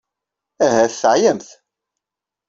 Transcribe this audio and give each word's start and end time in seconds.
Ahat 0.65 0.93
teɛyamt. 1.01 1.49